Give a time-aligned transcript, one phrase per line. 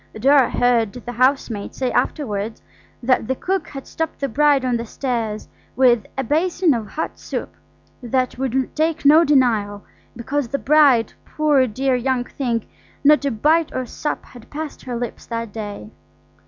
[0.19, 2.63] Dora heard the housemaid say afterwards
[3.03, 7.19] that the cook had stopped the bride on the stairs with "a basin of hot
[7.19, 7.53] soup,
[8.01, 9.83] that would take no denial,
[10.15, 12.65] because the bride, poor dear young thing,
[13.03, 15.91] not a bite or sup had passed her lip that day".